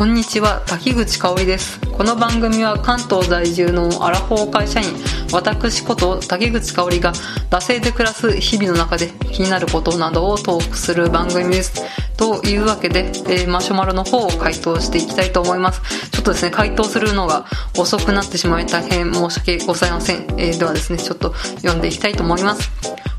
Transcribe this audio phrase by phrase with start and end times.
[0.00, 1.78] こんにちは滝口香織です。
[1.90, 4.88] この番組は関東在住のアラフォー会社員
[5.30, 7.12] 私こと滝口香織が
[7.50, 11.84] 惰性で暮らす日々の中で気になることなどをトークする番組です。
[12.16, 15.82] というわけで、えー、マシュマロの方を回答していきたいと思います。
[16.10, 17.44] ちょっとですね回答するのが
[17.76, 22.70] 遅くなってしまい大変申し訳ございません、えー、ではですねちょっと読んでいきたいと思います。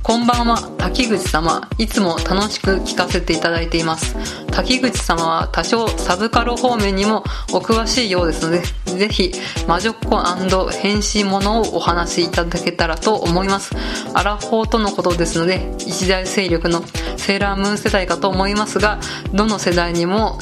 [0.04, 1.70] こんばんは、滝口様。
[1.78, 4.16] いつも楽しく聞かせていただいています。
[4.48, 7.24] 滝口様は多少サブカル方面にも
[7.54, 8.64] お詳しいようですので、
[8.98, 9.32] ぜひ、
[9.68, 13.76] 魔女っ子変身物をお話しいただけたらと思います。
[14.16, 16.84] アラフォーとのことですので、一大勢力の
[17.16, 19.00] セーラームーン世代かと思いますが、
[19.34, 20.40] どの世代にも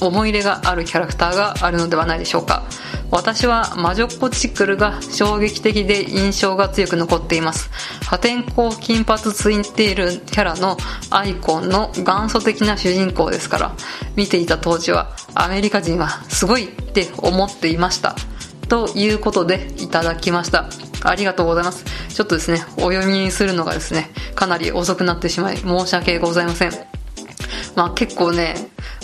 [0.00, 2.64] 思い入れがあるキャラクターがあるのではないでしょうか。
[3.10, 7.70] 私は魔女っ子チックルが衝撃的で印象が強く残っています。
[8.04, 10.76] 破天荒金髪ツインテールキャラの
[11.10, 13.74] アイコンの元祖的な主人公ですから。
[14.14, 18.14] 見ていた当時はアメリカ人はすごいって思っていました。
[18.68, 20.68] ということでいただきました。
[21.02, 21.84] ありがとうございます。
[22.08, 26.72] ちょっとですねお読みするのがですねかなり遅くなってしまい申し訳ございません。
[27.74, 28.56] まあ結構ね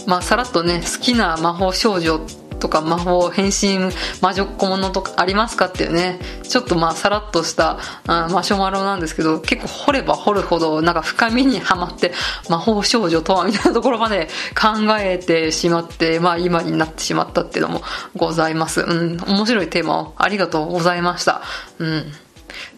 [0.07, 2.21] まあさらっとね好きな魔法少女
[2.65, 12.13] とか魔法変身魔女っ子ものとかありますかっていうねちょっとまあさらっとしたあマシュマロなんですけど結構掘れば掘るほどなんか深みにはまって
[12.49, 17.83] 魔法少女とはみたいなところまで 考えてしまってまあ今になってしまったっていうのも
[18.17, 18.81] ございます。
[18.81, 21.43] うん面白いテーマをありがとうございました。
[21.79, 22.13] うん。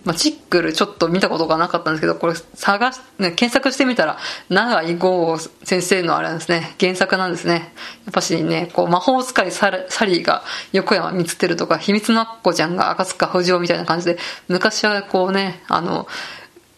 [0.06, 4.18] まあ、チックルちょっと見たことがなかったんですけど、これ探し、ね、検索してみたら、
[4.48, 7.72] 長井豪先生のあれなんですね、原作なんですね。
[8.04, 16.06] やっぱしね、こう、魔法使いサリーが横山光輝とか、秘密のアッコちゃんが赤塚不二夫みたいな感じで、昔はこうね、あの、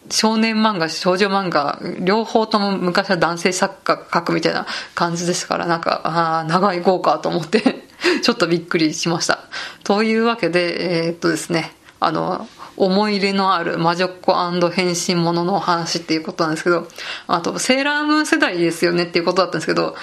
[0.09, 7.85] 少年漫画、少女漫画、両方とも昔は男性作家が描くみたいな感じですから、なんか、ああ、長い豪華と思って
[8.23, 9.39] ちょっとびっくりしました。
[9.83, 12.47] というわけで、えー、っとですね、あの、
[12.79, 14.33] 思い入れのある魔女っ子
[14.71, 16.87] 変身者のお話っていうことなんですけど、
[17.27, 19.95] あと、セーラームーン世代ですよねっていうことだったんですけど、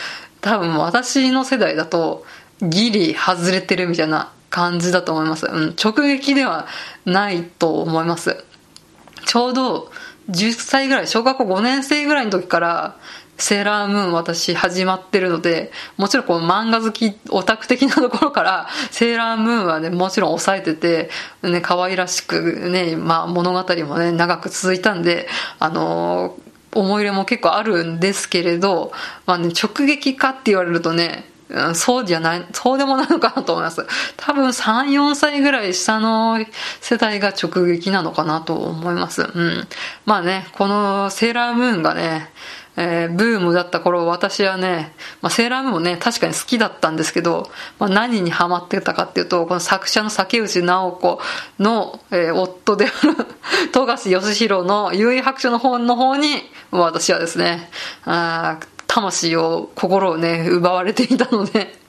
[0.42, 2.26] 多分私の世代だと、
[2.60, 5.46] ギリ外れてるみたいな感じだと思います。
[5.46, 6.66] うん、直撃では
[7.06, 8.44] ないと思います。
[9.24, 9.90] ちょうど
[10.30, 12.96] 10歳ぐらい、小学校5年生ぐらいの時から、
[13.38, 21.10] セーラームーン私始まってるので、もちろんこう漫画好き、オタク的なところから、セーラームーンはね、もちろん抑えてて、
[21.42, 28.92] ね、可愛らしくね、まあ物語もね、長く続いたんで、あのー、思い入れも結構あるんですけれど、
[29.26, 33.86] まあね、直撃かって言われるとね、うん、そうじゃない、そうでもないのかなと思います。
[34.16, 36.44] 多分3、4歳ぐらい下の
[36.80, 39.22] 世代が直撃なのかなと思います。
[39.22, 39.68] うん。
[40.04, 42.30] まあね、このセーラームーンがね、
[42.76, 51.20] えー、ブームだった頃私はね、まあ、セーラームーンもね確かに好きだったんですけど、まあ、何にハマってたかっていうとこの作者の竹内直子
[51.58, 53.16] の、えー、夫である
[53.72, 57.70] 富樫義弘の優位白書の本の方に私はですね
[58.04, 61.85] あ魂を心をね奪われていたので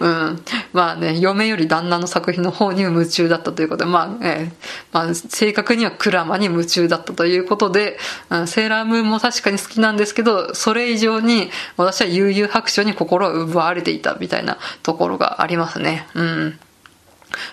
[0.00, 0.42] うん。
[0.72, 4.52] まあね、嫁より旦那の作品の方に夢中だったということで、まあ、えー、
[4.92, 7.98] まあ、正確にはクラマに夢中だったということで、
[8.30, 16.06] うん、セーラームーンも確かに好きなんですけど、それ以上に私は悠々白書に心を奪われていたみたいなところがありますね。
[16.14, 16.58] うん。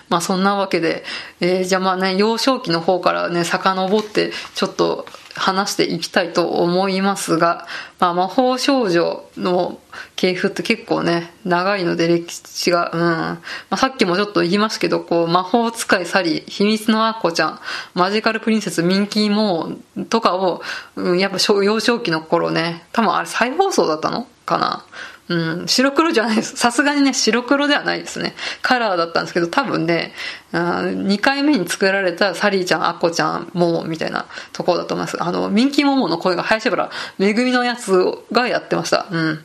[0.08, 1.04] まあそんなわけで、
[1.40, 5.06] えー、じゃあまあね、幼少期の方からね、遡って、ちょっと
[5.38, 7.66] 話していきたいと思いますが、
[7.98, 9.80] まあ、魔法少女の
[10.16, 13.00] 系譜って結構ね、長いので歴史が、うん。
[13.00, 13.40] ま
[13.70, 17.60] あ、さっきもちょっと言いますけど、こう、魔法使いサリー、秘密のアッコちゃん、
[17.94, 20.62] マジカルプリンセス、ミンキーモーとかを、
[20.96, 24.84] うん、やっぱ幼少期の頃ね、多分あれ再放送だったのかな？
[25.28, 26.56] うん、白黒じゃないです。
[26.56, 28.34] さすがにね、白黒ではないですね。
[28.62, 30.14] カラーだったんですけど、多分ね、
[30.52, 35.22] 2回目に作られたサリーちゃん、アッコちゃん、モモみたいなところだと思います。
[35.22, 37.92] あの、ミンキーモモの声が林原めぐみのやつ
[38.32, 39.06] がやってました。
[39.10, 39.44] うん。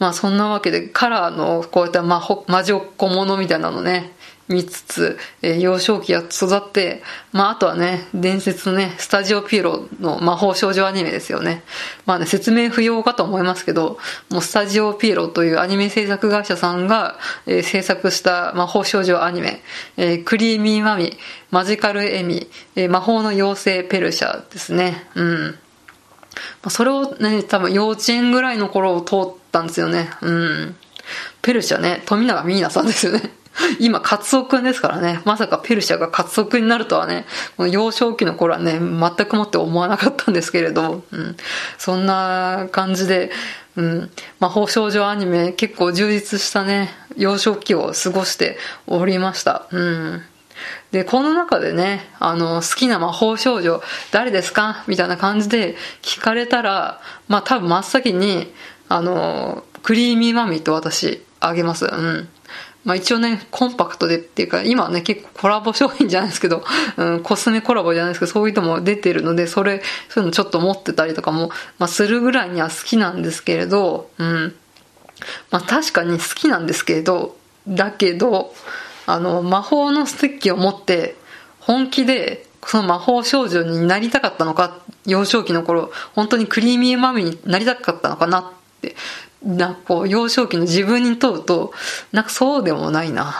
[0.00, 4.15] まあそんなわけで、カラーのこういった魔魔女っ子ものみたいなのね、
[4.48, 7.02] 見つつ、えー、幼少期が育って、
[7.32, 11.64] まあ、あとはね、伝説のね、スタジオピエロの魔法少女アニメですよね。
[12.04, 13.98] まあね、説明不要かと思いますけど、
[14.30, 19.62] もうスタジオピエロというアニメ制作会社さんが、えー、制作した魔法少女アニメ、
[19.96, 21.16] えー、クリーミーマミ、
[21.50, 25.08] マジカルエミ、えー、魔法の妖精ペルシャですね。
[25.16, 25.58] うん。
[26.62, 29.20] ま、それをね、多分幼稚園ぐらいの頃を通っ
[29.50, 30.10] たんですよね。
[30.22, 30.76] うん。
[31.42, 33.32] ペルシャね、富永美奈さんですよね。
[33.80, 35.20] 今、カツオくんですからね。
[35.24, 37.26] まさかペルシャがカツオくんになるとはね、
[37.56, 41.36] この幼少期の頃はね、全くもって思わなかったんですけれど、うん。
[41.78, 43.30] そんな感じで、
[43.76, 44.10] うん、
[44.40, 49.66] 魔法少女アニメ結構充実したね、幼少期を過ごしておりました。
[49.70, 50.22] うん。
[50.90, 53.82] で、この中でね、あの、好きな魔法少女
[54.12, 54.84] 誰ですか？
[54.86, 58.52] みたいな感じで聞かれたら、まあ多分真っ先に、
[58.88, 61.84] あの、クリーミーマミーと私、あげます。
[61.84, 62.28] うん。
[62.86, 66.64] まあ一応ね、コンパクトでっていうか、今はね、結構コラボ商品じゃないですけど、
[66.96, 74.54] うん、コスメコラボじゃないですけど、そういうのも出てるので、それ、そういうのちょっと持ってたりとかも、まあするぐらいには好きなんですけれど、うん。
[75.50, 77.36] まあ確かに好きなんですけれど、
[77.66, 78.54] だけど、
[79.06, 81.16] あの、魔法のステッキを持って、
[81.58, 88.44] 本気で、その魔法少女になりたかったのか、幼少期の頃、本当にクリーミーマミになりたかったのかなっ
[88.80, 88.94] て、
[89.46, 91.72] なこう、幼少期の自分に問うと、
[92.12, 93.34] なんかそうでもないな、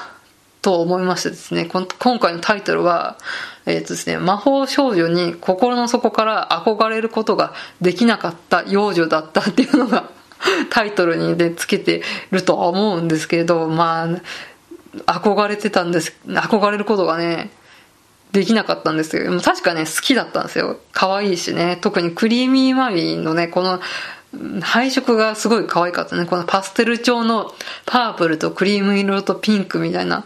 [0.62, 1.86] と思いましてですね、今
[2.18, 3.18] 回のタイトルは、
[3.66, 10.10] えっ、ー、とですね、魔法少女に心の底から憧れることができなかった幼女だったっていうのが
[10.70, 14.08] タイトルにでつけてるとは思うんですけれど、ま
[15.06, 17.50] あ、憧れてたんです、憧れることがね、
[18.32, 20.78] できなかったんですけど、確かね、好きだったんですよ。
[20.92, 21.78] 可愛いしね。
[21.80, 23.80] 特にクリーミーマミーのね、この
[24.62, 26.26] 配色がすごい可愛かったね。
[26.26, 27.52] このパステル調の
[27.84, 30.24] パープルとクリーム色とピンクみたいな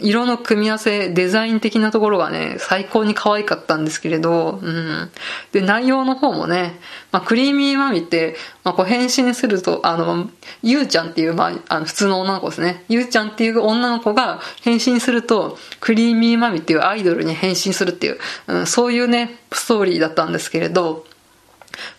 [0.00, 5.10] 色の組み合わせ、デザイン的なところがね、最高に可愛かったんですけれど、うん。
[5.52, 6.80] で、内容の方もね、
[7.12, 10.28] まあ、クリーミーマミって、まあ、こう変身すると、あの、
[10.62, 12.84] ゆうちゃんっていう、まあ、あの普通の女の子ですね。
[12.88, 18.18] ゆうちゃんっていう女の子が変身すると、クリーミーマミっていうアイドルに変身するっていう、
[18.48, 21.06] うん、そういうね、ストーリーだったんですけれど、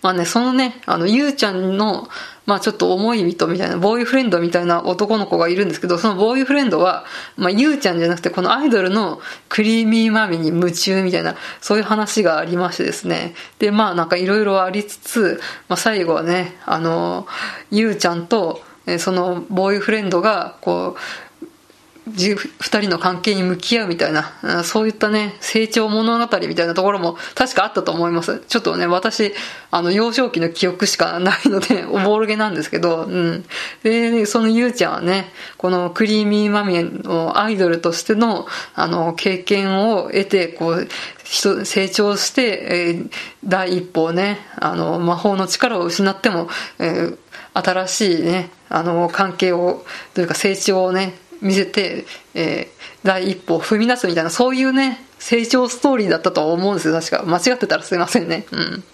[0.02, 2.08] まあね、そのね、あの、ゆうちゃんの、
[2.44, 7.04] まあちょっと重い人みたいな、ボーイフレンドみたいな男の子がいるんですけど、そのボーイフレンドは、
[7.36, 13.34] まあゆうちゃんじゃなくて、このアイドルのクリーミーマミに夢中みたいな、そういう話がありましてですね。
[13.58, 17.26] で、まあなんかいろいろありつつ、まあ最後はね、あの、
[17.70, 18.60] ゆうちゃんと、
[18.98, 21.00] そのボーイフレンドが、こう、
[22.04, 28.42] 二人の関係に向き合うみたいな、そういったね、成長物語みたいなところも確かあったと思います。
[28.48, 29.32] ちょっとね、私、
[29.70, 33.44] あの、幼少期の記憶しかないので、 おぼろげなんですけど、うん。
[33.84, 40.88] で、そのゆうちゃんはね、このクリーミーマミーのアイドルとしての、あの、経験を得て、こう、
[41.24, 43.10] 成長して、えー、
[43.44, 46.48] 第一歩をね、あの、魔法の力を失っても、
[46.80, 47.16] えー、
[47.54, 49.84] 新しいね、あの、関係を、
[50.14, 57.24] というか成長をね、見せて、えー、第一歩を踏み出すみたいな、そういうね、成長ストーリーだったと思うんですよ、確か。
[57.24, 58.46] 間違ってたらすいませんね。
[58.50, 58.84] うん。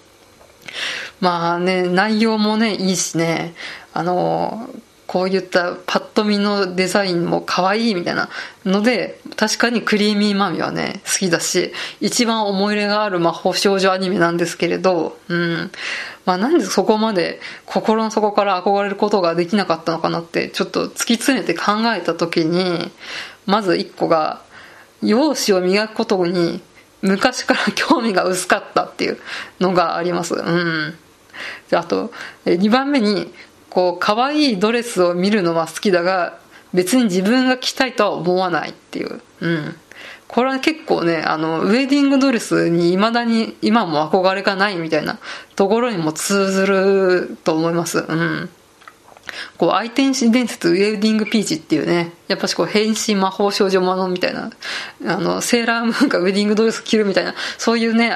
[1.20, 3.54] まあね、内容もね、いいしね、
[3.92, 4.68] あの
[5.08, 8.28] こういったパッと見のデザインも可愛いみたいな
[8.66, 11.72] ので、確かにクリーミーマミはね、好きだし、
[12.02, 15.70] 一番思い入れがある魔法少女アニメなんですけれど、うん。
[16.26, 22.90] まあなんでそこまで心の底から憧れることができなかったのかなって、ちょっと突き詰めて考えた時に、
[23.46, 24.42] まず一個が、
[25.02, 26.60] 容姿を磨くことに
[27.00, 29.18] 昔から興味が薄かったっていう
[29.58, 30.34] のがあります。
[30.34, 30.98] うん。
[31.72, 32.12] あと、
[32.44, 33.32] 2番目に、
[33.70, 36.38] こう可愛いドレスを見るのは好きだが
[36.74, 39.76] 別に自分が着たいとは思わないっていう、うん、
[40.26, 45.18] これは結構ねあのウェディングドレスに未だに今も憧れがないみたいな
[45.56, 48.50] ところにも通ずると思います、うん、
[49.56, 54.50] こう愛天使伝説ウェディングピーチっていうねやっぱしこう変身魔法少女ものみたいな、
[55.06, 58.12] あの、セーラームーンがウェディングドレス着るみたいな、そういうね、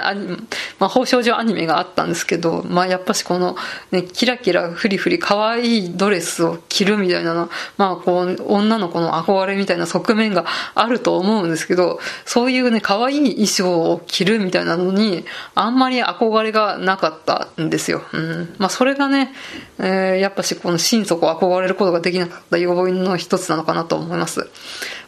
[0.79, 3.57] 魔法少女アニメがあったんですけど、まあやっぱしこの、
[3.91, 18.03] ね、キラキラフリフリ可愛いドレスを着るみたいなの、まあこう、女の子の憧れみたいな側面があると思うんですけど、そういうね、可愛い衣装を着るみたいなのに、あんまり憧れがなかったんですよ。
[18.13, 18.55] うん。
[18.59, 19.33] まあそれがね、
[19.79, 24.49] えー、やっぱしこの心底憧れることができなかった要因の一つなのかなと思います。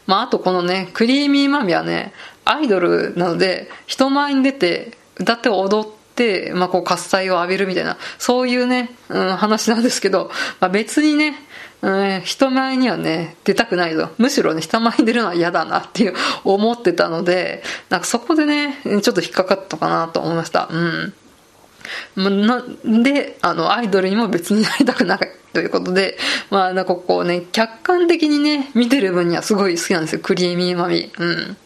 [0.07, 2.13] まあ、あとこのね、クリーミーマミはね、
[2.45, 11.35] アイドルなので、人前に出て、歌って踊って、まあ、こう喝采を浴びるみたいな、そういうね、うん、話なんですけど、まあ、別にね、
[11.81, 14.09] うん、人前にはね、出たくないぞ。
[14.17, 20.69] むしろね、人前に出るのは嫌だなっていう思ってたので、なんかそこでね、ちょっと引っかかったかなと思いました。
[20.71, 20.77] う
[22.17, 22.47] ん。
[22.47, 25.19] なで、あの、アイドルにも別になりたくな
[25.55, 26.17] ということで、
[26.51, 30.19] まあ、なんかこうね、客観的にね、見てる分にはすごい好きなんですよ。
[30.21, 31.11] クリーミーマミ。
[31.17, 31.57] うん。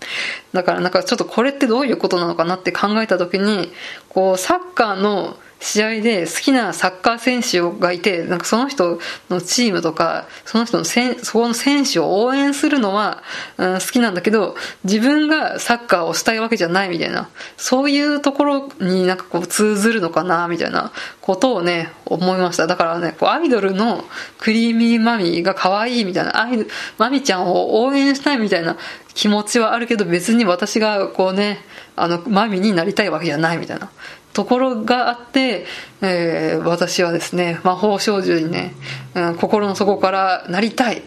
[0.54, 3.72] だからなんかちょっとこれってどういうことなのかなって考えた時に、
[4.08, 9.00] こう、サッカーの試合で好きなサッカー選手がいて、なんかその人
[9.30, 13.22] のチームとか、その人のせん、そこの選手を応援するのは、
[13.58, 22.66] うん、好きなんだけど、自分がサッカーをしたいわけじゃないみたいな、そういうところになんかこう通ずるのかな、みたいなことをね、思いました。
[22.66, 24.06] だからね、こうアイドルの
[24.40, 26.66] クリーミーマミーが可愛いみたいな、アイ
[26.98, 28.78] マミちゃんを応援したいみたいな
[29.14, 31.60] 気持ちはあるけど、別に私がこうね、
[31.98, 33.90] あの、マミになりたいわけじゃないみたいな。
[34.34, 35.66] ところがあって、
[36.02, 38.74] えー、私はですね、魔法少女にね、
[39.16, 41.02] うん、心の底からなりたい。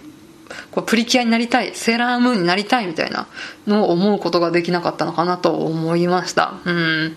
[0.71, 3.26] こうプリキュアになりたい、セーラームーンになりたいみたいな
[3.67, 6.55] のを思うことができなかったのかなと思いました。
[6.64, 7.17] うん。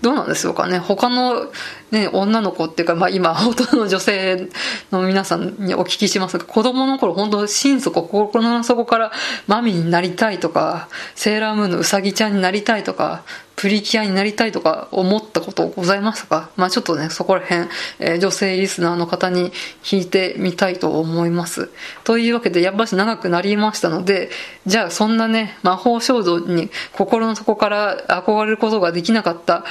[0.00, 0.78] どうなんでしょうかね。
[0.78, 1.50] 他の
[1.90, 4.48] ね、女の子っていうか、まあ今、ほとんどの女性
[4.90, 9.12] の皆さんにお聞きしますが、子供の頃本当心底、心の底から
[9.46, 13.22] マミになりたいとか、セーラームーンのうさぎちゃんになりたいとか、
[13.54, 16.50] プリキュアになりたいとか思ったことございましたか？
[16.56, 17.68] まあちょっとね、そこら辺、
[18.00, 21.70] えー、女性リスナーの方に聞いてみたいと思います。
[22.04, 24.30] というわけで、やっぱし長くなりましたので、
[24.66, 29.64] じゃあそんなね、魔法少女に心の底から憧れることができなかった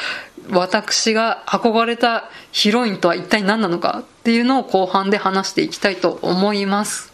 [0.50, 7.11] 私が憧れたヒロインとは一体何なのかっていうのを後半で話していきたいと思います。